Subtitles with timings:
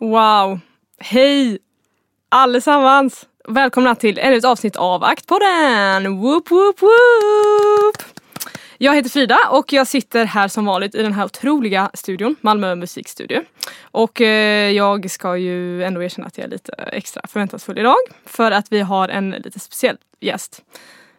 [0.00, 0.60] Wow!
[0.98, 1.58] Hej
[2.28, 3.26] allesammans!
[3.48, 6.18] Välkomna till ännu ett avsnitt av Aktpodden!
[6.18, 8.18] Woop, woop, woop!
[8.78, 12.74] Jag heter Frida och jag sitter här som vanligt i den här otroliga studion, Malmö
[12.74, 13.42] musikstudio.
[13.82, 17.96] Och eh, jag ska ju ändå erkänna att jag är lite extra förväntansfull idag
[18.26, 20.62] för att vi har en lite speciell gäst.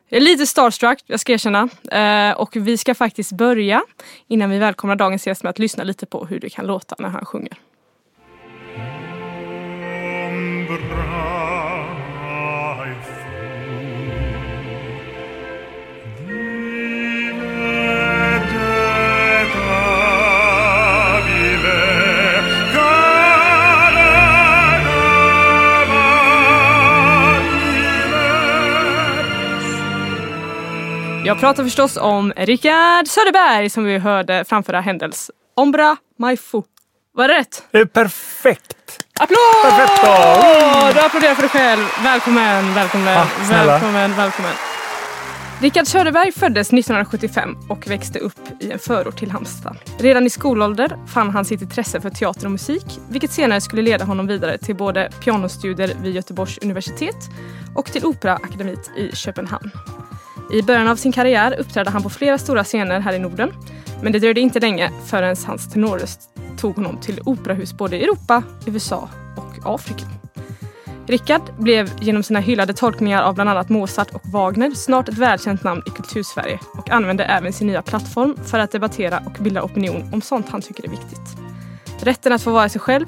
[0.09, 1.69] Jag är lite starstruck, jag ska erkänna.
[1.91, 3.81] Eh, och vi ska faktiskt börja
[4.27, 7.09] innan vi välkomnar dagens gäst med att lyssna lite på hur det kan låta när
[7.09, 7.57] han sjunger.
[31.41, 35.97] Pratar förstås om Rickard Söderberg som vi hörde framföra Händels Ombra
[36.39, 36.63] Fou.
[37.13, 37.63] Var det rätt?
[37.71, 39.05] Det är perfekt!
[39.19, 39.37] Applåd!
[39.63, 40.11] Perfetto!
[40.93, 41.81] Du applåderar för dig själv.
[42.03, 44.51] Välkommen, välkommen, Ah, välkommen, välkommen.
[45.61, 49.77] Rickard Söderberg föddes 1975 och växte upp i en förort till Halmstad.
[49.99, 54.05] Redan i skolålder fann han sitt intresse för teater och musik, vilket senare skulle leda
[54.05, 57.29] honom vidare till både pianostudier vid Göteborgs universitet
[57.75, 59.71] och till Operaakademiet i Köpenhamn.
[60.51, 63.51] I början av sin karriär uppträdde han på flera stora scener här i Norden.
[64.01, 66.21] Men det dröjde inte länge förrän hans tenorröst
[66.57, 70.05] tog honom till operahus både i Europa, USA och Afrika.
[71.07, 75.63] Rickard blev genom sina hyllade tolkningar av bland annat Mozart och Wagner snart ett välkänt
[75.63, 80.09] namn i kultursverige och använde även sin nya plattform för att debattera och bilda opinion
[80.13, 81.37] om sånt han tycker är viktigt.
[81.99, 83.05] Rätten att få vara sig själv,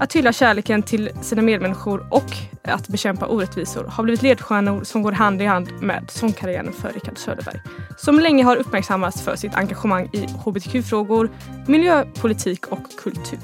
[0.00, 2.24] att hylla kärleken till sina medmänniskor och
[2.62, 7.18] att bekämpa orättvisor har blivit ledstjärnor som går hand i hand med sångkarriären för Rickard
[7.18, 7.60] Söderberg.
[7.98, 11.30] Som länge har uppmärksammats för sitt engagemang i hbtq-frågor,
[11.66, 13.38] miljöpolitik och kultur.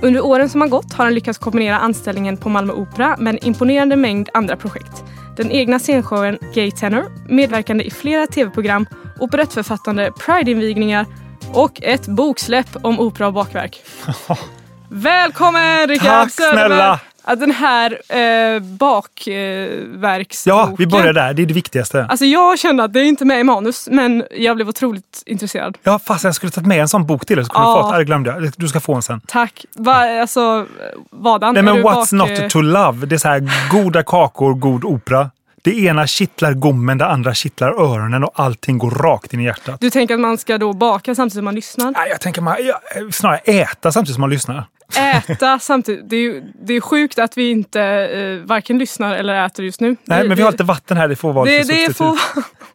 [0.00, 3.46] Under åren som har gått har han lyckats kombinera anställningen på Malmö Opera med en
[3.46, 5.04] imponerande mängd andra projekt.
[5.36, 8.86] Den egna scenshowen Gay Tenor, medverkande i flera tv-program,
[9.20, 11.06] operettförfattande, Pride-invigningar
[11.52, 13.82] och ett boksläpp om opera och bakverk.
[14.88, 16.66] Välkommen Rickard Tack Söderberg!
[16.68, 17.00] snälla!
[17.28, 20.58] Att den här eh, bakverksboken.
[20.58, 21.34] Ja, vi börjar där.
[21.34, 22.06] Det är det viktigaste.
[22.08, 25.78] Alltså jag kände att det är inte med i manus men jag blev otroligt intresserad.
[25.82, 27.76] Ja, fast jag skulle tagit med en sån bok till dig så kunde Ja.
[27.76, 27.92] du fått.
[27.92, 28.52] Ja, det glömde jag.
[28.56, 29.20] Du ska få en sen.
[29.26, 29.64] Tack.
[29.74, 30.66] Va, alltså,
[31.10, 31.54] vadan?
[31.54, 33.06] Nej, men What's bak- not to love?
[33.06, 35.30] Det är så här goda kakor, god opera.
[35.66, 39.80] Det ena kittlar gommen, det andra kittlar öronen och allting går rakt in i hjärtat.
[39.80, 41.90] Du tänker att man ska då baka samtidigt som man lyssnar?
[41.90, 42.80] Nej, jag tänker man, ja,
[43.12, 44.64] snarare äta samtidigt som man lyssnar.
[44.98, 46.10] Äta samtidigt.
[46.10, 49.80] Det är, ju- det är sjukt att vi inte eh, varken lyssnar eller äter just
[49.80, 49.96] nu.
[50.04, 51.08] Nej, det, men vi har lite vatten här.
[51.08, 52.18] Det får vara det, lite det får...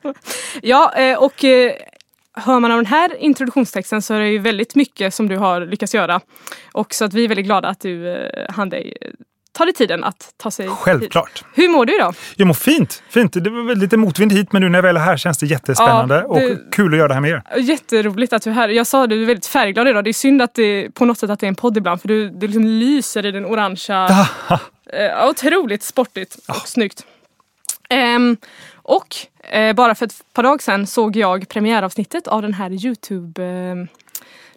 [0.62, 1.72] Ja, eh, och eh,
[2.34, 5.62] hör man av den här introduktionstexten så är det ju väldigt mycket som du har
[5.62, 6.22] lyckats göra.
[6.72, 8.94] Och så att vi är väldigt glada att du eh, hann dig
[9.62, 10.76] eh, ta dig tiden att ta sig hit.
[10.78, 11.44] Självklart.
[11.54, 12.16] Hur mår du idag?
[12.36, 13.04] Jag mår fint.
[13.10, 13.34] fint.
[13.34, 16.26] Det var lite motvind hit, men nu när jag väl är här känns det jättespännande
[16.30, 17.44] Ja, det- och kul att göra det här med er.
[17.60, 18.70] Jätteroligt att du är här.
[18.70, 20.04] Jag sa det, du är väldigt färgglad idag.
[20.04, 22.08] Det är synd att det på något sätt att det är en podd ibland för
[22.08, 24.28] du, du liksom lyser i den orangea.
[24.94, 27.06] Eh, otroligt sportigt och snyggt.
[27.90, 28.38] Ehm,
[28.76, 29.16] och
[29.52, 33.76] eh, bara för ett par dagar sedan såg jag premiäravsnittet av den här Youtube eh,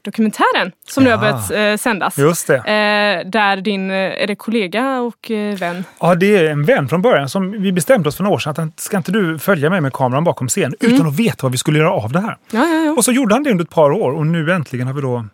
[0.04, 1.32] dokumentären som nu har Ja.
[1.32, 2.18] börjat eh, sändas.
[2.18, 2.56] Just det.
[2.56, 5.84] Eh, där din, eh, är det kollega och eh, vän?
[6.00, 8.68] Ja, det är en vän från början som vi bestämde oss för några år sedan
[8.68, 10.94] att ska inte du följa med med kameran bakom scen Mm.
[10.94, 12.36] utan att veta vad vi skulle göra av det här.
[12.50, 12.92] Ja, ja, ja.
[12.92, 15.24] Och så gjorde han det under ett par år och nu äntligen har vi då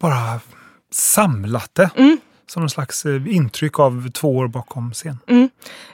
[0.00, 0.40] bara
[0.92, 1.90] samlat det.
[1.96, 2.18] Mm.
[2.48, 5.18] Som någon slags eh, intryck av två år bakom scen.
[5.28, 5.48] Mm.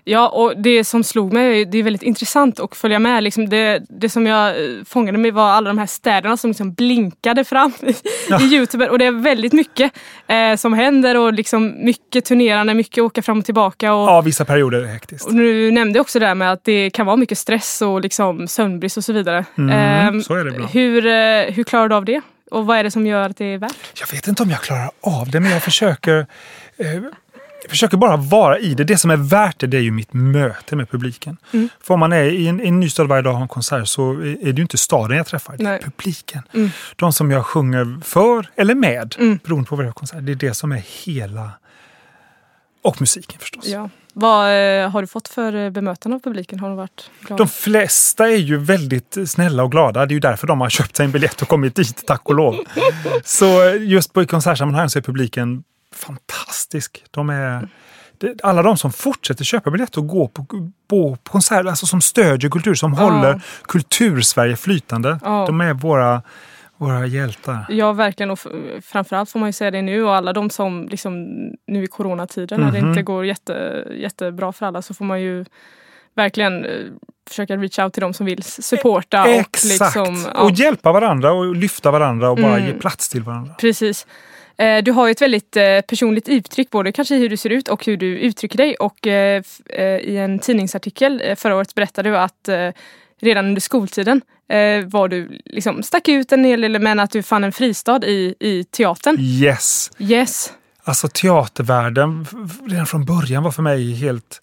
[0.04, 3.22] Ja, och det som slog mig, det är väldigt intressant att följa med.
[3.22, 6.72] Liksom det, det som jag eh, fångade mig var alla de här städerna som liksom
[6.72, 7.94] blinkade fram i,
[8.28, 8.40] Ja.
[8.40, 8.88] i Youtube.
[8.88, 9.92] Och det är väldigt mycket
[10.26, 13.94] eh, som händer och liksom mycket turnerande, mycket åka fram och tillbaka.
[13.94, 15.26] Och, Ja, vissa perioder är hektiskt.
[15.26, 18.48] och du nämnde också det där med att det kan vara mycket stress och liksom
[18.48, 19.44] sömnbrist och så vidare.
[19.58, 20.70] Mm, Ehm, så är det ibland.
[20.72, 22.20] hur, eh, hur klarar du av det?
[22.54, 23.76] Och vad är det som gör att det är värt?
[24.00, 26.26] Jag vet inte om jag klarar av det, men jag försöker...
[26.76, 26.94] Eh,
[27.62, 28.84] jag försöker bara vara i det.
[28.84, 31.36] Det som är värt det, det är ju mitt möte med publiken.
[31.52, 31.68] Mm.
[31.80, 33.48] För om man är i en, i en ny stad varje dag och har en
[33.48, 35.80] konsert så är det ju inte staden jag träffar, det är Nej.
[35.82, 36.42] publiken.
[36.54, 36.70] Mm.
[36.96, 39.38] De som jag sjunger för eller med, Mm.
[39.44, 40.18] beroende på vad för konsert.
[40.22, 41.50] Det är det som är hela...
[42.84, 43.66] Och musiken förstås.
[43.66, 43.90] Ja.
[44.12, 46.60] Vad eh, har du fått för eh, bemötande av publiken?
[46.60, 47.44] Har de varit glada?
[47.44, 50.06] De flesta är ju väldigt snälla och glada.
[50.06, 52.34] Det är ju därför de har köpt sig en biljett och kommit dit, tack och
[52.34, 52.56] lov.
[53.24, 53.46] Så
[53.80, 55.64] just på konsertsammanhang så är publiken
[55.94, 57.04] fantastisk.
[57.10, 57.68] De är,
[58.42, 60.46] alla de som fortsätter köpa biljetter och gå på,
[60.88, 65.18] på konserter, alltså som stödjer kultur, som håller kultursverige flytande.
[65.22, 65.44] Ja.
[65.46, 66.22] De är våra,
[66.76, 67.66] våra hjältar.
[67.68, 68.30] Ja, verkligen.
[68.30, 68.38] Och
[68.82, 71.24] framförallt får man ju säga det nu och alla de som liksom
[71.66, 72.88] nu i coronatiden när det Mhm.
[72.88, 75.44] inte går jätte, jättebra för alla så får man ju
[76.16, 76.70] verkligen eh,
[77.28, 79.22] försöka reach out till de som vill supporta.
[79.22, 79.64] Och Exakt!
[79.64, 82.66] liksom, ja, Och hjälpa varandra och lyfta varandra och bara Mm.
[82.66, 83.54] ge plats till varandra.
[83.54, 84.06] Precis.
[84.56, 87.50] Eh, Du har ju ett väldigt eh, personligt uttryck både kanske i hur du ser
[87.50, 89.06] ut och hur du uttrycker dig och
[90.02, 92.48] i en tidningsartikel förra året berättade du att
[93.20, 97.22] redan under skoltiden eh, var du liksom stack ut en hel del men att du
[97.22, 99.16] fann en fristad i, i teatern.
[99.20, 99.90] Yes!
[99.98, 100.52] Yes.
[100.84, 102.26] Alltså teatervärlden
[102.66, 104.40] redan från början var för mig helt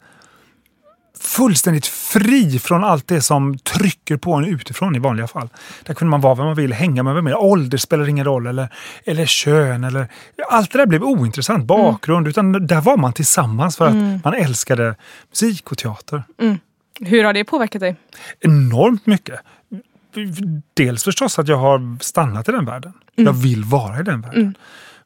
[1.20, 5.50] fullständigt fri från allt det som trycker på en utifrån i vanliga fall.
[5.86, 7.38] Där kunde man vara vem man vill, hänga med vem man vill.
[7.38, 8.68] Ålder spelar ingen roll eller,
[9.06, 10.08] eller kön eller
[10.50, 11.66] allt det där blev ointressant.
[11.66, 14.96] Bakgrund, utan där var man tillsammans för att man älskade
[15.30, 16.24] musik och teater.
[17.06, 17.96] Hur har det påverkat dig?
[18.40, 19.40] Enormt mycket.
[20.74, 22.94] Dels förstås att jag har stannat i den världen.
[23.16, 24.56] Jag vill vara i den världen.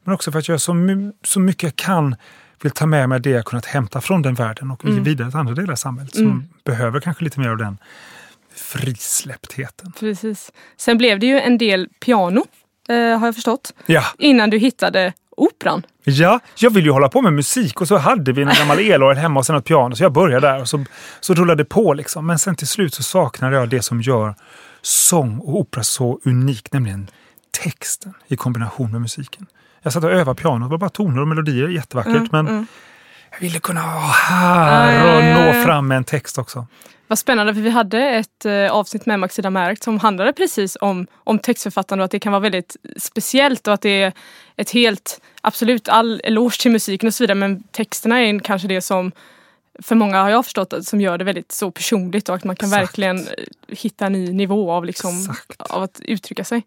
[0.04, 0.76] Men också för att jag så,
[1.24, 2.16] så mycket jag kan
[2.62, 5.40] vill ta med mig det jag kunnat hämta från den världen och ge vidare till
[5.40, 7.78] andra delar av samhället som behöver kanske lite mer av den
[8.56, 9.92] frisläpptheten.
[10.00, 10.52] Precis.
[10.78, 12.46] Sen blev det ju en del piano,
[12.90, 15.86] eh, har jag förstått, Ja, innan du hittade operan.
[16.04, 19.18] ja, jag vill ju hålla på med musik och så hade vi en gammal elorgel
[19.18, 20.86] hemma och sen ett piano så jag började där och så,
[21.20, 22.26] så rullade det på liksom.
[22.26, 24.36] Men sen till slut så saknade jag det som gör
[24.82, 27.08] sång och opera så unikt, nämligen
[27.64, 29.46] texten i kombination med musiken.
[29.82, 32.16] Jag satt och övade piano, det var bara toner och melodier, jättevackert.
[32.16, 32.68] Mm, men mm.
[33.36, 36.68] Jag ville kunna vara här ja, och nå fram med en text också.
[37.08, 41.08] Vad spännande för vi hade ett eh, avsnitt med Maxida Märkt som handlade precis om,
[41.16, 44.14] om textförfattande och att det kan vara väldigt speciellt och att det är
[44.56, 48.82] ett helt, absolut all eloge till musiken och så vidare men texterna är kanske det
[48.82, 49.12] som
[49.84, 52.70] för många har jag förstått som gör det väldigt så personligt och att man kan
[52.70, 52.82] Exakt.
[52.82, 53.34] verkligen eh,
[53.68, 55.62] hitta en ny nivå av, liksom, Exakt.
[55.62, 56.64] av att uttrycka sig.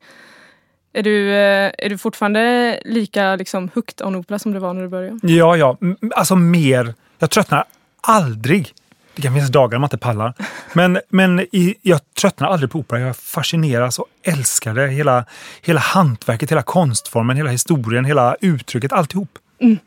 [0.99, 4.83] Är du, eh, är du fortfarande lika liksom, hooked on opera som du var när
[4.83, 5.19] du började?
[5.23, 5.77] Ja, ja,
[6.15, 6.95] alltså mer.
[7.19, 7.65] Jag tröttnar
[8.01, 8.73] aldrig.
[9.15, 10.35] Det kan finnas dagar man inte pallar.
[10.73, 13.01] Men, men i, jag tröttnar aldrig på opera.
[13.01, 14.89] Jag fascineras och älskar det.
[14.89, 15.25] Hela,
[15.63, 19.39] hela hantverket, hela konstformen, hela historien, hela uttrycket, alltihop.
[19.61, 19.79] Mm.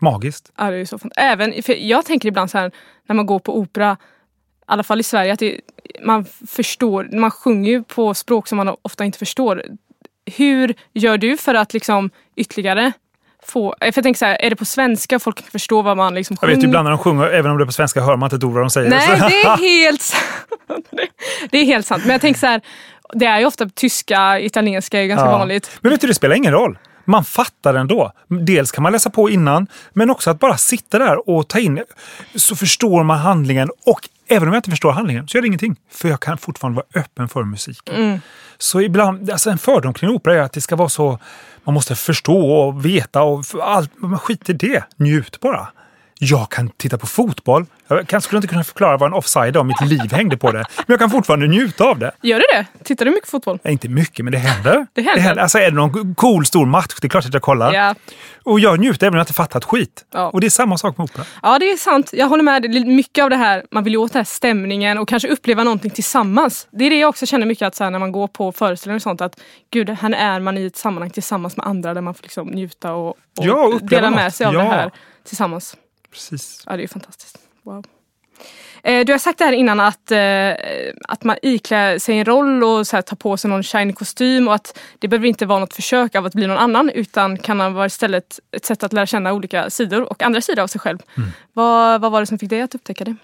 [0.00, 0.52] Magiskt.
[0.58, 2.70] Ja, det är så fant- Även, för jag tänker ibland så här
[3.06, 3.96] när man går på opera, i
[4.66, 5.60] alla fall i Sverige, att det,
[6.04, 9.62] man förstår, man sjunger ju på språk som man ofta inte förstår.
[10.26, 12.92] Hur gör du för att liksom ytterligare
[13.46, 16.14] få, för jag tänker så här, är det på svenska folk kan förstå vad man
[16.14, 16.54] liksom Jag sjunger?
[16.54, 18.36] vet ju ibland när de sjunger, även om det är på svenska, hör man inte
[18.36, 18.90] ett ord vad de säger.
[18.90, 20.24] Nej, Så- det är helt sant.
[21.50, 22.02] Det är helt sant.
[22.04, 22.60] Men jag tänker så här,
[23.12, 25.38] det är ju ofta tyska, italienska är ganska Ja.
[25.38, 25.70] vanligt.
[25.80, 26.78] Men vet du, det spelar ingen roll.
[27.04, 28.12] Man fattar ändå.
[28.28, 31.82] Dels kan man läsa på innan, men också att bara sitta där och ta in
[32.34, 33.70] så förstår man handlingen.
[33.86, 35.76] Och även om jag inte förstår handlingen så gör det ingenting.
[35.90, 37.94] För jag kan fortfarande vara öppen för musiken.
[37.94, 38.20] Mm.
[38.58, 41.18] Så ibland, alltså en fördom kring opera är att det ska vara så,
[41.64, 43.90] man måste förstå och veta och allt.
[43.96, 45.68] Men skit i det, njut bara.
[46.24, 47.66] Jag kan titta på fotboll.
[47.88, 50.52] Jag kan, skulle inte kunna förklara vad en offside är om mitt liv hängde på
[50.52, 50.64] det.
[50.76, 52.12] Men jag kan fortfarande njuta av det.
[52.22, 52.84] Gör du det?
[52.84, 53.58] Tittar du mycket fotboll?
[53.62, 54.86] Ja, Inte mycket, men det händer.
[54.92, 55.42] Det händer.
[55.42, 57.72] Alltså är det någon cool stor match, det är klart att jag kollar.
[57.72, 57.94] Ja.
[58.42, 60.04] Och jag njuter även om jag inte fattat skit.
[60.12, 60.30] Ja.
[60.30, 61.24] Och det är samma sak med opera.
[61.42, 62.62] Ja det är sant, jag håller med.
[62.62, 65.64] Det Mycket av det här, man vill ju åt den här stämningen och kanske uppleva
[65.64, 66.68] någonting tillsammans.
[66.70, 68.96] Det är det jag också känner mycket att så här, när man går på föreställningar
[68.96, 69.40] och sånt att
[69.72, 72.92] gud, här är man i ett sammanhang tillsammans med andra där man får liksom njuta
[72.92, 74.34] och, och Ja, dela med något.
[74.34, 74.90] sig av det här
[75.28, 75.76] tillsammans.
[76.12, 76.64] Precis.
[76.66, 77.38] Ja det är fantastiskt.
[77.62, 77.84] Wow.
[78.82, 80.52] Eh, Du har sagt det här innan att, eh,
[81.08, 84.48] att man iklär sig en roll och så här, tar på sig någon shiny kostym
[84.48, 87.74] och att det behöver inte vara något försök av att bli någon annan utan kan
[87.74, 90.98] vara istället ett sätt att lära känna olika sidor och andra sidor av sig själv.
[91.16, 91.30] Mm.
[91.52, 93.16] Vad, vad var det som fick dig att upptäcka det?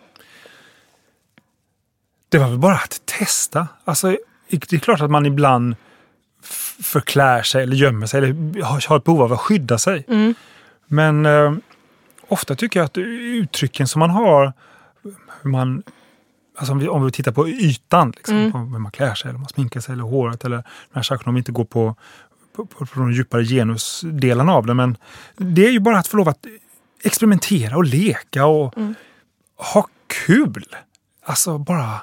[2.29, 3.69] Det var väl bara att testa.
[3.85, 4.17] Alltså,
[4.49, 5.77] det är klart att man ibland
[6.83, 10.05] förklär sig eller gömmer sig eller har ett behov av att skydda sig.
[10.09, 10.35] Mm.
[10.87, 11.53] Men eh,
[12.29, 14.53] ofta tycker jag att uttrycken som man har,
[15.43, 15.83] hur man,
[16.57, 18.53] alltså om, vi, om vi tittar på ytan, liksom, Mm.
[18.53, 21.29] på hur man klär sig, eller man sminkar sig eller håret eller de här sakerna,
[21.31, 21.97] om vi inte går på,
[22.57, 24.75] på, på, på de djupare genusdelarna av det.
[24.75, 24.97] Men
[25.37, 26.47] det är ju bara att få lov att
[27.03, 28.95] experimentera och leka och Mm.
[29.75, 29.87] ha
[30.27, 30.65] kul.
[31.25, 32.01] Alltså bara,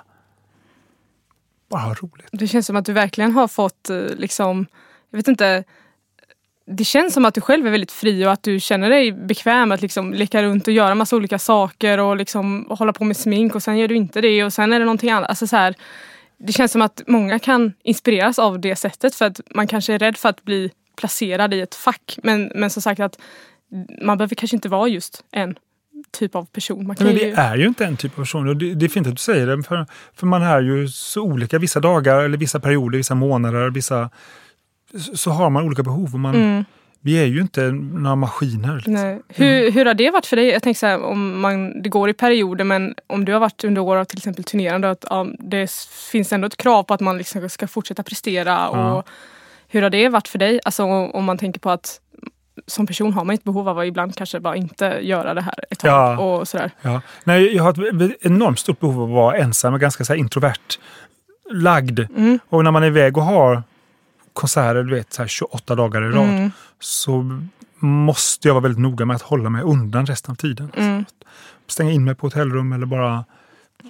[1.70, 2.28] bara ha roligt.
[2.32, 4.66] Det känns som att du verkligen har fått eh, liksom,
[5.10, 5.64] jag vet inte,
[6.68, 9.72] det känns som att du själv är väldigt fri och att du känner dig bekväm
[9.72, 13.56] att liksom leka runt och göra massa olika saker och liksom hålla på med smink
[13.56, 15.30] och sen gör du inte det och sen är det någonting annat.
[15.30, 15.76] Alltså så här,
[16.38, 20.00] det känns som att många kan inspireras av det sättet för att man kanske är
[20.00, 22.18] rädd för att bli placerad i ett fack.
[22.24, 23.20] Men, men som sagt att
[24.02, 25.56] man behöver kanske inte vara just en
[26.12, 26.88] typ av person.
[26.88, 27.14] Man Men ju...
[27.14, 29.18] vi är ju inte en typ av person och det, det är fint att du
[29.18, 29.64] säger det.
[29.64, 31.60] För, för man är ju så olika.
[31.60, 34.10] Vissa dagar, eller vissa perioder, vissa månader, vissa,
[35.16, 36.14] så, har man olika behov.
[36.14, 36.66] Och man, Mm.
[37.06, 38.76] Vi är ju inte några maskiner.
[38.76, 38.94] Liksom.
[38.94, 39.22] Nej.
[39.28, 40.46] Hur, hur har det varit för dig?
[40.46, 43.64] Jag tänker så här, om man, det går i perioder men om du har varit
[43.64, 45.72] under år av till exempel turnerande att ja, det
[46.12, 48.52] finns ändå ett krav på att man liksom ska fortsätta prestera.
[48.52, 48.94] Ja.
[48.94, 49.08] Och
[49.68, 50.60] hur har det varit för dig?
[50.66, 52.00] Alltså om man tänker på att
[52.68, 55.56] som person har man ett behov av att ibland kanske bara inte göra det här
[55.72, 55.90] ett tag.
[55.92, 56.20] Ja.
[56.20, 56.72] Och sådär.
[56.82, 57.02] Ja.
[57.24, 60.80] Nej, jag har ett enormt stort behov av att vara ensam och ganska så introvert
[61.52, 62.00] lagd.
[62.00, 62.40] Mm.
[62.50, 63.64] Och när man är iväg och har
[64.36, 66.52] konserter du vet, så här 28 dagar i rad Mm.
[66.80, 67.42] så
[67.80, 70.72] måste jag vara väldigt noga med att hålla mig undan resten av tiden.
[70.78, 71.06] Mm.
[71.68, 73.26] Stänga in mig på hotellrum eller bara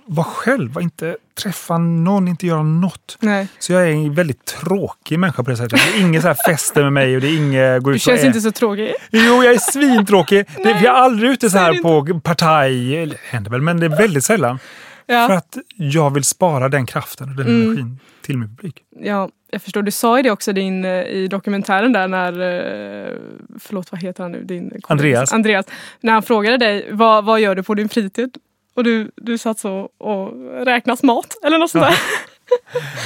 [0.06, 3.18] vara själv, inte träffa någon, inte göra något.
[3.20, 3.48] Nej.
[3.60, 5.80] Så jag är en väldigt tråkig människa på det sättet.
[5.94, 8.02] Det är inga så här fester med mig och det är inget gå Du ut
[8.02, 8.94] känns och ä- inte så tråkig.
[9.12, 10.46] Jo, jag är svintråkig.
[10.56, 12.98] Det, Nej, jag är aldrig ute så här det på partaj.
[12.98, 14.60] Eller, Det händer väl, men det är väldigt sällan.
[15.08, 15.34] För Ja.
[15.34, 17.62] att jag vill spara den kraften och den Mm.
[17.68, 18.84] energin till min publik.
[19.00, 19.82] ja, jag förstår.
[19.84, 23.14] Du sa ju det också din, eh, i dokumentären där när, eh,
[23.60, 24.44] förlåt vad heter han nu?
[24.44, 24.86] Din kompis?
[24.90, 25.34] Andreas.
[25.34, 25.66] Andreas.
[26.02, 28.38] När han frågade dig, vad, vad gör du på din fritid?
[28.76, 30.34] Och du, du satt så och
[30.66, 31.96] räknade mat eller något sånt där.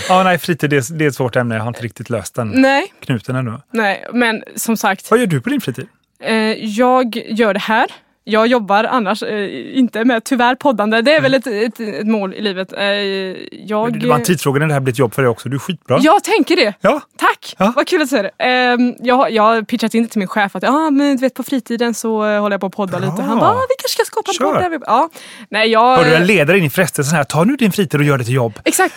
[0.10, 1.56] Ja, nej, fritid det är, det är ett svårt ämne.
[1.56, 3.54] Jag har inte riktigt löst den Nej, knuten ännu.
[3.72, 5.12] nej, men som sagt.
[5.12, 5.88] Vad gör du på din fritid?
[6.20, 7.88] Eh, jag gör det här.
[8.30, 11.02] Jag jobbar annars eh, inte med tyvärr poddande.
[11.02, 12.74] Det är väl ett, ett, ett mål i livet.
[12.74, 15.50] Eh, jag, Det var en tidsfråga när det här blir ett jobb för dig också.
[15.50, 16.00] Du är skitbra.
[16.02, 16.74] jag tänker det.
[16.82, 17.02] Ja.
[17.18, 17.56] Tack!
[17.58, 17.74] Ja.
[17.76, 18.32] Vad kul att säga det.
[18.38, 21.34] Ehm, jag, jag har pitchat in det till min chef att ah, men, du vet,
[21.34, 23.10] på fritiden så eh, håller jag på att podda Bra.
[23.10, 23.22] lite.
[23.22, 24.64] Han bara, ah, vi kanske ska skapa en podd.
[24.64, 25.10] där vi-" Ja.
[25.50, 28.06] Nej, jag, Har du en ledare in i frestelsen här, ta nu din fritid och
[28.06, 28.60] gör det till jobb.
[28.66, 28.96] Exakt,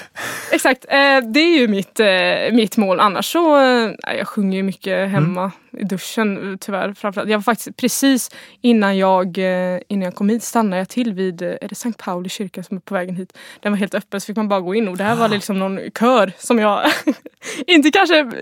[0.52, 0.84] exakt.
[0.88, 0.96] Eh,
[1.32, 2.06] det är ju mitt, eh,
[2.52, 3.00] mitt mål.
[3.00, 6.94] Annars så, eh, jag sjunger ju mycket hemma i duschen eh, tyvärr.
[6.94, 7.30] Framförallt.
[7.30, 11.42] Jag var faktiskt precis innan jag, eh, innan jag kom hit stannade jag till vid,
[11.42, 13.38] eh, är det Sankt Pauli kyrka som är på vägen hit.
[13.60, 15.58] Den var helt öppen så fick man bara gå in och det här var liksom
[15.58, 16.82] någon kör som jag,
[17.66, 18.32] inte kanske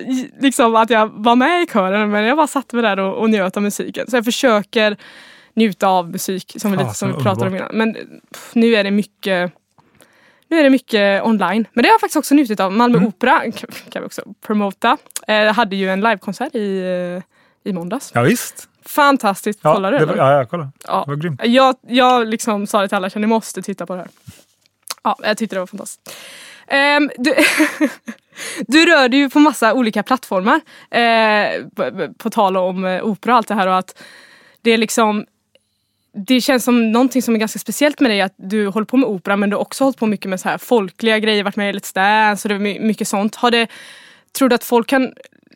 [0.40, 3.30] liksom att jag var med i kören men jag bara satt mig där och, och
[3.30, 4.10] njöt av musiken.
[4.10, 4.96] Så jag försöker
[5.54, 7.70] njuta av musik som vi, lite, som vi pratade om innan.
[7.72, 7.94] Men
[8.32, 9.52] pff, nu är det mycket
[10.48, 11.66] nu är det mycket online.
[11.72, 12.72] Men det har jag faktiskt också njutit av.
[12.72, 13.08] Malmö Mm.
[13.08, 13.42] Opera
[13.90, 14.96] kan vi också promota.
[15.28, 18.10] Eh, Jag hade ju en livekonsert i, eh, i måndags.
[18.14, 18.68] Ja, visst.
[18.84, 19.60] Fantastiskt.
[19.62, 20.68] Ja, Kollar du det ja, jag kollar.
[20.86, 21.02] Ja.
[21.06, 21.40] Det var grymt.
[21.44, 24.08] Jag, jag liksom sa det till alla, att ni måste titta på det här.
[25.02, 26.16] Ja, jag tyckte det var fantastiskt.
[26.66, 27.34] Ehm, du,
[28.66, 30.60] du rör dig ju på massa olika plattformar.
[30.90, 34.02] Eh, på, på tal om eh, opera och allt det här och att
[34.62, 35.26] det är liksom
[36.12, 39.08] det känns som någonting som är ganska speciellt med dig att du håller på med
[39.08, 41.74] opera men du har också hållit på mycket med så här folkliga grejer, varit med
[41.74, 43.34] i Let's Dance och det är my- mycket sånt.
[43.36, 43.66] Har det,
[44.38, 45.12] tror du att folk kan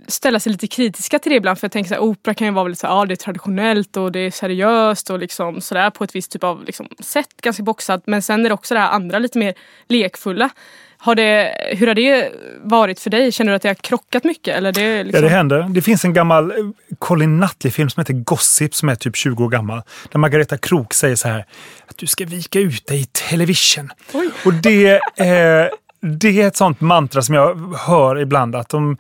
[0.09, 1.59] ställa sig lite kritiska till det ibland?
[1.59, 3.17] För jag tänker så här, opera kan ju vara väldigt så här, ja, det är
[3.17, 7.41] traditionellt och det är seriöst och liksom sådär på ett visst typ av liksom, sätt,
[7.43, 8.03] ganska boxat.
[8.07, 9.55] Men sen är det också det här andra lite mer
[9.89, 10.51] lekfulla.
[11.05, 12.33] Har det, hur har det
[12.63, 13.33] varit för dig?
[13.33, 14.57] Känner du att det har krockat mycket?
[14.57, 15.23] Eller det är Ja, liksom...
[15.23, 15.67] det händer.
[15.69, 16.57] Det finns en gammal eh,
[16.99, 19.83] Colin Nutley-film som heter Gossip som är typ 20 år gammal.
[20.13, 21.47] Där Margareta Krook säger så här
[21.87, 23.91] att du ska vika ut dig i television.
[24.13, 24.31] Oj.
[24.45, 25.69] Och det, eh,
[26.01, 28.97] det är ett sånt mantra som jag hör ibland att de,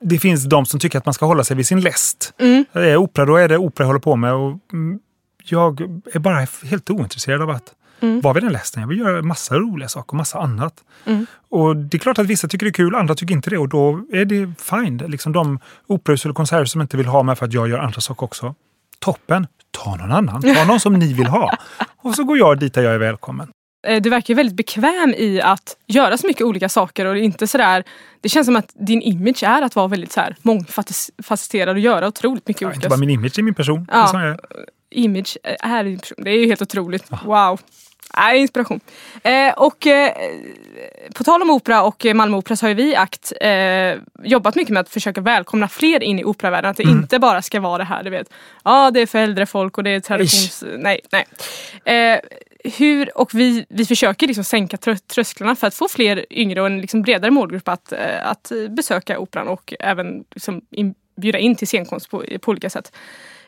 [0.00, 2.34] det finns de som tycker att man ska hålla sig vid sin läst.
[2.38, 2.64] Mm.
[2.72, 4.34] Det är opera, då är det opera jag håller på med.
[4.34, 4.98] Och mm,
[5.44, 5.80] jag
[6.12, 8.20] är bara helt ointresserad av att Mm.
[8.20, 8.80] vara vid den lästen.
[8.80, 10.74] Jag vill göra massa roliga saker och massa annat.
[11.04, 11.26] Mm.
[11.48, 13.68] Och det är klart att vissa tycker det är kul, andra tycker inte det och
[13.68, 14.96] då är det fine.
[15.06, 18.00] Liksom de operahus eller konserthus som inte vill ha mig för att jag gör andra
[18.00, 18.54] saker också.
[18.98, 19.46] Toppen!
[19.70, 20.42] Ta någon annan.
[20.42, 21.56] Ta någon som ni vill ha.
[22.02, 23.48] Och så går jag dit där jag är välkommen.
[23.88, 27.84] Eh, Du verkar väldigt bekväm i att göra så mycket olika saker och inte sådär
[28.20, 32.08] Det känns som att din image är att vara väldigt så här mångfacetterad och göra
[32.08, 33.88] otroligt mycket Ja, olika inte bara min image, det är min person.
[33.92, 34.02] Ja.
[34.02, 34.38] Är som jag är.
[34.90, 36.18] image är din person.
[36.24, 37.04] Det är ju helt otroligt.
[37.24, 37.60] Wow.
[38.16, 38.80] Nej, inspiration.
[39.22, 40.12] Eh, och eh,
[41.14, 43.94] på tal om opera och eh, Malmö Opera så har ju vi i ACT eh,
[44.22, 46.70] jobbat mycket med att försöka välkomna fler in i operavärlden.
[46.70, 46.98] Att det Mm.
[46.98, 48.30] inte bara ska vara det här, du vet.
[48.64, 50.64] Ja, det är för äldre folk och det är traditions...
[50.78, 52.20] Nej, nej.
[52.64, 56.66] Hur, och vi, vi försöker liksom sänka trö- trösklarna för att få fler yngre och
[56.66, 61.56] en liksom bredare målgrupp att, eh, att besöka operan och även liksom in, bjuda in
[61.56, 62.92] till scenkonst på, på olika sätt.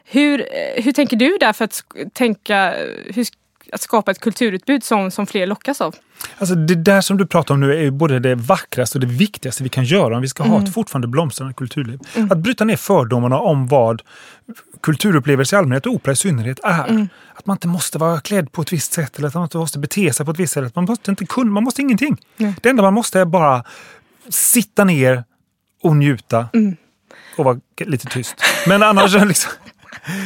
[0.05, 3.27] Hur, eh, hur tänker du där för att tänka, eh, hur,
[3.73, 5.95] att skapa ett kulturutbud som, som fler lockas av?
[6.39, 9.63] Alltså det där som du pratar om nu är både det vackraste och det viktigaste
[9.63, 10.65] vi kan göra om vi ska ha Mm.
[10.69, 11.99] ett fortfarande blomstrande kulturliv.
[12.31, 14.03] Att bryta ner fördomarna om vad
[14.83, 16.89] kulturupplevelser i allmänhet och opera i synnerhet är.
[16.89, 17.09] Mm.
[17.35, 19.79] Att man inte måste vara klädd på ett visst sätt eller att man inte måste
[19.79, 20.75] bete sig på ett visst sätt.
[20.77, 22.17] Man måste inte kunna, man måste ingenting.
[22.37, 22.55] Nej.
[22.63, 23.65] Det enda man måste är bara
[24.29, 25.25] sitta ner
[25.83, 26.77] och njuta Mm.
[27.39, 28.35] och vara lite tyst.
[28.67, 29.51] Men annars liksom,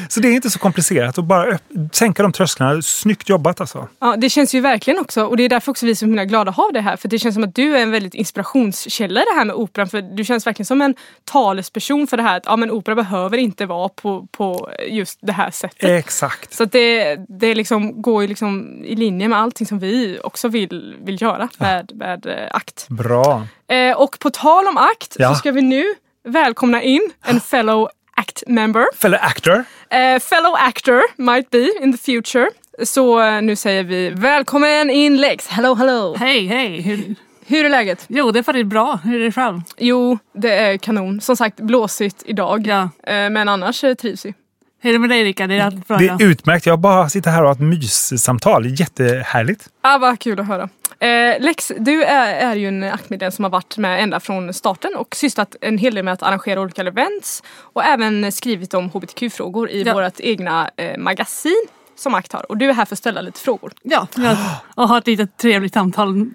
[0.09, 1.59] Så det är inte så komplicerat att bara
[1.93, 2.83] sänka de trösklarna.
[2.83, 3.89] Snyggt jobbat alltså.
[4.01, 6.25] Ja, det känns ju verkligen också och det är därför också vi är så himla
[6.25, 6.97] glada att ha det här.
[6.97, 9.89] För det känns som att du är en väldigt inspirationskälla i det här med operan.
[9.89, 13.37] För du känns verkligen som en talesperson för det här att ja, men opera behöver
[13.39, 15.91] inte vara på, på just det här sättet.
[15.91, 16.55] Exakt.
[16.55, 20.97] Så det, det liksom går ju liksom i linje med allting som vi också vill,
[21.05, 22.87] vill göra med, med eh, akt.
[22.89, 23.47] Bra.
[23.69, 25.29] Eh, och på tal om akt Ja.
[25.29, 25.85] så ska vi nu
[26.29, 28.87] välkomna in en fellow act member.
[28.97, 29.65] Fellow actor.
[29.91, 32.51] Eh, fellow actor might be in the future.
[32.83, 35.49] Så eh, nu säger vi välkommen in Lex.
[35.49, 36.17] Hello hello.
[36.19, 36.81] Hej, hej!
[36.81, 37.15] Hur...
[37.47, 38.05] Hur är läget?
[38.09, 38.99] Jo, det är faktiskt bra.
[39.05, 39.61] Hur är det själv?
[39.79, 41.21] Jo, det är kanon.
[41.21, 42.67] Som sagt blåsigt idag.
[42.67, 42.83] Ja.
[42.83, 44.35] Eh, men annars trivs vi.
[44.85, 45.51] Hur är det med dig Rickard?
[45.51, 45.97] Är allt bra?
[45.97, 46.67] Det är utmärkt.
[46.67, 48.67] Jag bara sitter här och har ett myssamtal.
[48.81, 49.69] Jättehärligt.
[49.81, 50.69] Ah, vad kul att höra.
[50.99, 54.97] Eh, Lex, du är, är ju en aktmedlem som har varit med ända från starten
[54.97, 59.71] och sysslat en hel del med att arrangera olika events och även skrivit om hbtq-frågor
[59.71, 59.95] i Ja.
[59.95, 62.51] vårt egna eh, magasin som akt har.
[62.51, 63.73] Och du är här för att ställa lite frågor.
[63.83, 64.07] Ja,
[64.75, 66.27] och ha ett litet trevligt samtal.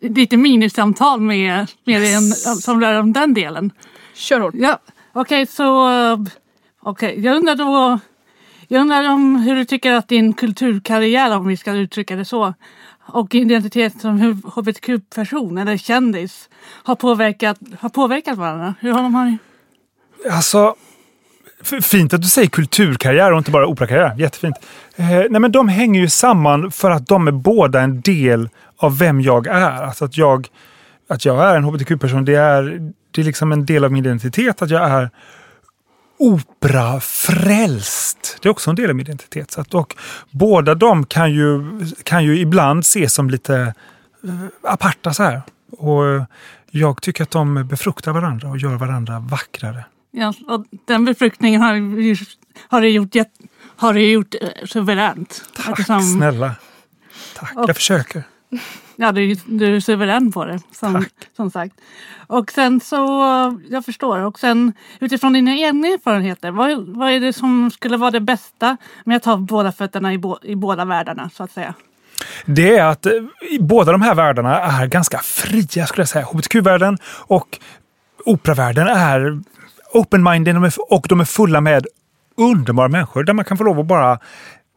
[0.00, 2.22] Lite minisamtal med, med en
[2.60, 3.70] som rör om den delen.
[4.14, 4.54] Kör hårt.
[4.54, 4.78] Ja,
[5.12, 5.88] okej så...
[6.12, 6.16] eh,
[6.86, 7.98] Okej, jag undrar då...
[8.68, 12.54] Jag undrar om hur du tycker att din kulturkarriär, om vi ska uttrycka det så,
[13.06, 16.48] och identitet som hbtq-person eller kändis
[16.82, 18.74] har påverkat, har påverkat varandra.
[18.80, 19.38] Hur har de här...
[20.30, 20.74] Alltså,
[21.82, 24.14] fint att du säger kulturkarriär och inte bara operakarriär.
[24.18, 24.56] Jättefint.
[24.96, 28.98] Eh, nej men de hänger ju samman för att de är båda en del av
[28.98, 29.82] vem jag är.
[29.82, 30.48] Alltså att jag,
[31.08, 34.62] att jag är en hbtq-person, det är, det är liksom en del av min identitet.
[34.62, 35.10] Att jag är
[36.18, 38.38] operafrälst.
[38.42, 39.50] Det är också en del av min identitet.
[39.50, 39.94] Så att, och
[40.30, 41.62] båda de kan ju,
[42.02, 43.74] kan ju ibland ses som lite
[44.24, 45.42] eh, aparta så här.
[45.78, 46.24] Och eh,
[46.70, 49.84] jag tycker att de befruktar varandra och gör varandra vackrare.
[50.10, 51.74] Ja, och den befruktningen har,
[52.68, 53.10] har du gjort,
[53.76, 55.42] har du gjort eh, suveränt.
[55.56, 56.54] Tack Eftersom- snälla.
[57.36, 58.22] Tack, Och- jag försöker.
[58.96, 60.58] Ja, du, du är suverän på det.
[60.72, 61.12] Som, Tack.
[61.36, 61.74] som sagt.
[62.26, 62.96] Och sen så,
[63.70, 64.18] jag förstår.
[64.18, 66.50] Och sen utifrån dina egna erfarenheter.
[66.50, 70.18] Vad, vad är det som skulle vara det bästa med att ha båda fötterna i,
[70.18, 71.74] bo, i båda världarna så att säga?
[72.44, 73.12] Det är att eh,
[73.60, 76.24] båda de här världarna är ganska fria skulle jag säga.
[76.24, 77.58] HBTQ-världen och
[78.24, 79.40] operavärlden är
[79.94, 81.86] open-minded och de är fulla med
[82.36, 84.18] underbara människor där man kan få lov att bara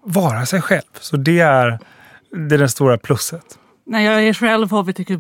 [0.06, 0.82] vara sig själv.
[1.00, 1.80] Så det är,
[2.50, 3.59] det är det stora plusset.
[3.90, 5.12] När jag är själv hbtq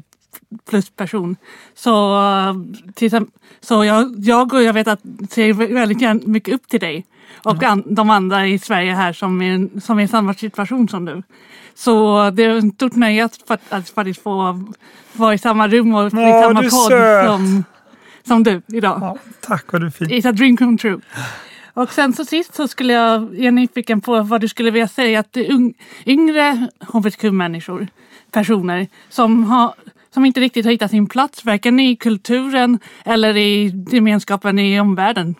[0.69, 1.35] plus person.
[1.75, 2.53] Så, eh,
[2.93, 3.25] till
[3.61, 7.05] så jag, jag och jag vet att ser väldigt mycket upp till dig.
[7.43, 11.05] Och an, de andra i Sverige här som är, som är i samma situation som
[11.05, 11.23] du.
[11.75, 14.63] Så det är ett stort nöje att, att faktiskt få
[15.13, 17.63] vara i samma rum och i Åh, samma du är podd som,
[18.27, 18.97] som du idag.
[19.01, 20.07] Ja, tack vad du är fin.
[20.07, 20.99] It's a dream come true.
[21.73, 24.87] Och sen så sist så skulle jag, jag är nyfiken på vad du skulle vilja
[24.87, 25.73] säga till
[26.05, 27.87] yngre hbtq-människor,
[28.31, 29.73] personer som, har,
[30.13, 35.35] som inte riktigt har hittat sin plats, varken i kulturen eller i gemenskapen i omvärlden.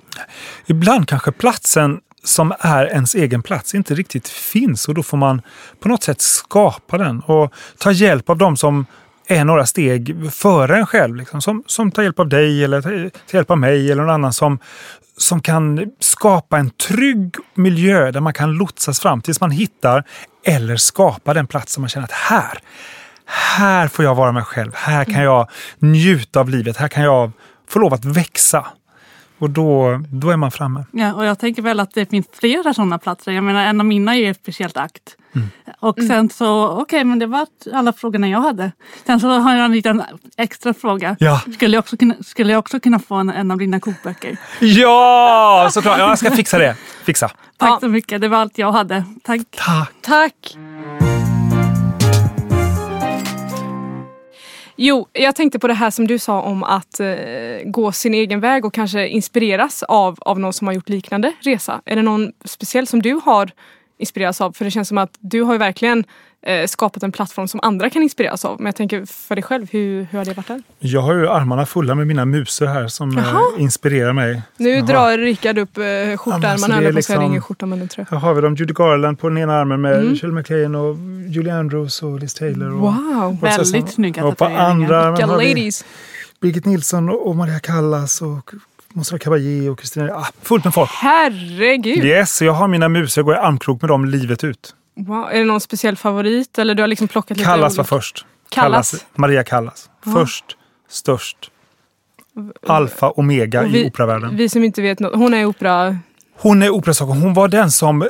[0.65, 5.41] Ibland kanske platsen som är ens egen plats inte riktigt finns och då får man
[5.79, 8.85] på något sätt skapa den och ta hjälp av dem som
[9.29, 11.15] är några steg före en själv.
[11.15, 11.41] Liksom.
[11.41, 14.59] Som, som tar hjälp av dig eller tar hjälp av mig eller någon annan som,
[15.17, 20.03] som kan skapa en trygg miljö där man kan lotsas fram tills man hittar
[20.45, 22.59] eller skapa den plats som man känner att här,
[23.25, 24.71] här får jag vara mig själv.
[24.75, 26.77] Här kan jag njuta av livet.
[26.77, 27.31] Här kan jag
[27.69, 28.67] få lov att växa.
[29.39, 30.86] Och då, då är man framme.
[30.91, 33.32] Ja, och jag tänker väl att det finns flera sådana platser.
[33.32, 35.15] Jag menar en av mina är speciellt akt.
[35.80, 38.71] Och sen så, okej men det var alla frågorna jag hade.
[39.06, 40.04] Sen så har jag en liten
[40.38, 41.15] extra fråga.
[41.19, 41.41] Ja.
[41.54, 44.38] Skulle, jag också kunna, skulle jag också kunna få en, en av dina kokböcker?
[44.60, 45.99] Ja, såklart.
[45.99, 46.75] Ja, jag ska fixa det.
[47.04, 47.28] Fixa.
[47.58, 47.78] Tack Ja.
[47.80, 49.04] så mycket, det var allt jag hade.
[49.23, 49.41] Tack.
[49.52, 49.91] Tack.
[50.02, 50.58] Tack!
[54.81, 57.07] Jo, jag tänkte på det här som du sa om att eh,
[57.65, 61.81] gå sin egen väg och kanske inspireras av, av någon som har gjort liknande resa.
[61.85, 63.51] Är det någon speciell som du har
[63.99, 64.51] inspireras av?
[64.53, 66.03] För det känns som att du har ju verkligen
[66.41, 68.57] eh, skapat en plattform som andra kan inspireras av.
[68.59, 70.63] Men jag tänker för dig själv, hur, hur har det varit där?
[70.79, 73.41] Jag har ju armarna fulla med mina musor här som eh, Jaha.
[73.57, 74.41] inspirerar mig.
[74.57, 74.85] Nu Jaha.
[74.85, 77.65] drar Rickard upp eh, Ja, skjortärmarna, men alltså, det är jag på liksom- ingen skjorta
[77.65, 78.07] men en tröja.
[78.12, 80.15] Här har vi dem, Judy Garland på den ena armen med Mm.
[80.15, 80.95] Shirley MacLaine och
[81.27, 82.71] Julie Andrews och Liz Taylor.
[82.73, 83.38] Och, Wow!
[83.41, 84.69] och Väldigt snygga Och på tatueringar.
[84.69, 85.71] andra armen har vi!
[86.41, 88.51] Birgit Nilsson och Maria Callas och
[88.93, 90.13] Montserrat Caballé och Kristina...
[90.13, 90.89] Ah, fullt med folk.
[90.93, 92.06] Herregud!
[92.06, 93.21] Yes, jag har mina musor.
[93.21, 94.75] Jag går i armkrok med dem livet ut.
[94.95, 95.28] Wow.
[95.32, 96.58] Är det någon speciell favorit?
[96.60, 98.25] Eller du har liksom plockat lite Callas var först.
[98.49, 99.06] Callas?
[99.15, 99.89] Maria Callas.
[100.06, 100.12] Ja.
[100.12, 100.45] Först,
[100.89, 101.38] störst.
[102.67, 104.38] Alfa, omega Och vi- i operavärlden.
[104.38, 105.15] Vi som inte vet något.
[105.15, 105.97] Hon är opera...
[106.38, 107.19] Hon är operasångare.
[107.19, 108.08] Hon var den som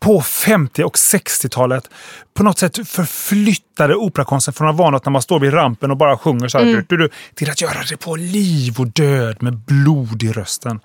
[0.00, 1.90] på 50 och 60-talet
[2.34, 5.96] på något sätt förflyttade operakonsten från att vara något när man står vid rampen och
[5.96, 6.84] bara sjunger så här, Mm.
[6.88, 10.80] du, du, du, till att göra det på liv och död med blod i rösten.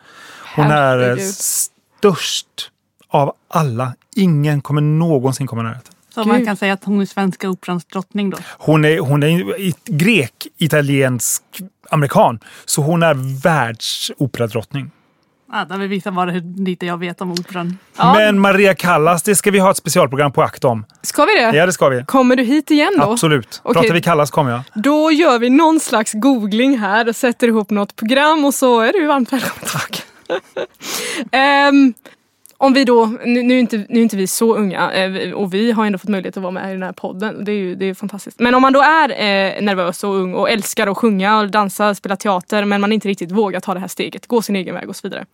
[0.55, 2.47] Hon är störst
[3.07, 3.93] av alla.
[4.15, 5.93] Ingen kommer någonsin komma närheten.
[6.13, 6.27] Så Gud.
[6.27, 8.37] man kan säga att hon är svenska operans drottning då.
[8.57, 11.43] Hon är, hon är grek, italiensk,
[11.89, 12.39] amerikan.
[12.65, 14.91] Så hon är världsoperadrottning.
[15.51, 17.77] Ja, där vi visar bara hur lite jag vet om operan.
[17.97, 18.13] Ja.
[18.13, 20.85] Men Maria Callas, det ska vi ha ett specialprogram på akt om.
[21.01, 21.57] Ska vi det?
[21.57, 22.03] Ja, det ska vi.
[22.03, 23.11] Kommer du hit igen då?
[23.11, 23.61] Absolut.
[23.63, 23.73] Okej.
[23.81, 24.61] Pratar vi Callas kommer jag.
[24.73, 28.93] Då gör vi någon slags googling här och sätter ihop något program och så är
[28.93, 30.03] du varmt välkommen tillbaka.
[31.31, 31.93] Ehm,
[32.57, 35.53] om vi då, nu, nu, är inte, nu är inte vi så unga eh, och
[35.53, 37.45] vi har ändå fått möjlighet att vara med i den här podden.
[37.45, 38.39] Det är ju det är fantastiskt.
[38.39, 41.95] Men om man då är eh, nervös och ung och älskar att sjunga och dansa,
[41.95, 44.89] spela teater men man inte riktigt vågar ta det här steget, gå sin egen väg
[44.89, 45.25] och så vidare.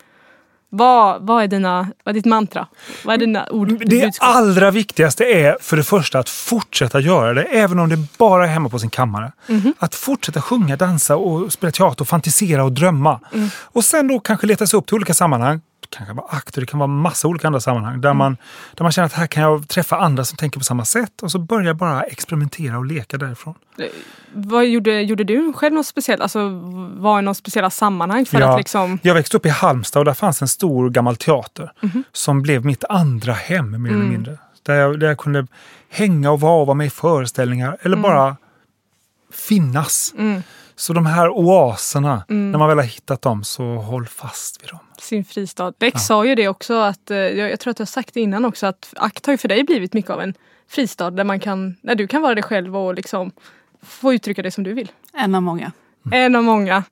[0.74, 2.68] Vad, vad, är, dina, vad är ditt mantra?
[3.06, 3.68] Vad är dina ord?
[3.68, 4.36] ditt Det budskap?
[4.36, 8.50] allra viktigaste är för det första att fortsätta göra det, även om det bara är
[8.50, 9.32] hemma på sin kammare.
[9.48, 9.74] Mhm.
[9.78, 13.20] Att fortsätta sjunga, dansa och spela teater och fantisera och drömma.
[13.34, 13.50] Mm.
[13.58, 15.62] Och sen då kanske leta sig upp till olika sammanhang.
[16.00, 18.02] Det kan vara akter, det kan vara massa olika andra sammanhang Mm.
[18.02, 18.38] där, man,
[18.76, 21.32] där man känner att här kan jag träffa andra som tänker på samma sätt och
[21.32, 23.54] så börja bara experimentera och leka därifrån.
[24.34, 26.22] Vad gjorde, gjorde du själv något speciellt?
[26.22, 26.50] Alltså
[26.98, 28.52] var i något speciella sammanhang för Ja.
[28.52, 29.00] att liksom...
[29.02, 32.04] Jag växte upp i Halmstad och där fanns en stor gammal teater Mhm.
[32.12, 34.02] som blev mitt andra hem mer Mm.
[34.02, 34.38] eller mindre.
[34.64, 35.48] Där jag, där jag kunde
[35.90, 38.36] hänga och vara och vara med i föreställningar eller bara
[39.34, 40.14] finnas.
[40.82, 40.86] Mm.
[40.86, 42.52] Så de här oaserna, Mm.
[42.52, 44.80] när man väl har hittat dem så håll fast vid dem.
[45.00, 45.74] sin fristad.
[45.80, 48.46] Lex sa ju det också, att, eh, jag, jag tror att har sagt det innan
[48.46, 50.34] också, att akt har ju för dig blivit mycket av en
[50.70, 53.32] fristad där man kan, där du kan vara dig själv och liksom
[53.84, 54.92] få uttrycka det som du vill.
[55.14, 55.72] En av många.
[56.12, 56.84] En av många.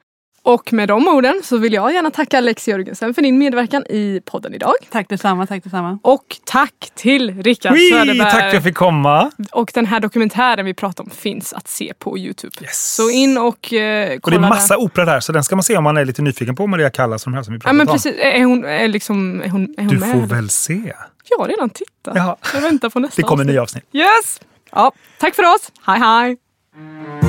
[0.43, 4.21] Och med de orden så vill jag gärna tacka Lex Jörgensen för din medverkan i
[4.25, 4.73] podden idag.
[4.91, 5.99] Tack detsamma, tack detsamma.
[6.03, 8.19] Och tack till Rickard Wee, Söderberg.
[8.19, 9.31] tack för att jag fick komma!
[9.51, 12.53] Och den här dokumentären vi pratar om finns att se på Youtube.
[12.61, 12.95] Yes.
[12.95, 14.81] Så in och eh, och kolla det är massa där.
[14.83, 17.25] opera där, så den ska man se om man är lite nyfiken på Maria Callas
[17.25, 17.93] och de här som vi Ja pratat men om.
[17.93, 20.11] precis, är hon, är liksom, är hon, är hon Du med?
[20.11, 20.93] får väl se.
[21.29, 22.13] Jag har redan tittat.
[22.15, 22.37] Ja.
[22.53, 23.53] Jag väntar på nästa Det kommer avsnitt.
[23.53, 23.83] nya avsnitt.
[23.93, 24.39] Yes!
[24.71, 25.71] Ja, tack för oss.
[25.85, 27.28] Hej hej!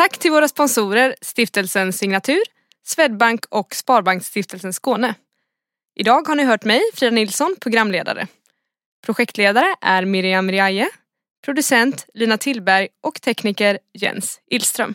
[0.00, 2.40] Tack till våra sponsorer Stiftelsen Signatur,
[2.86, 5.14] Swedbank och Sparbanksstiftelsen Skåne.
[5.96, 8.26] Idag har ni hört mig, Frida Nilsson, programledare.
[9.04, 10.88] Projektledare är Miriam Riaje,
[11.44, 14.94] producent Lina Tillberg och tekniker Jens Illström.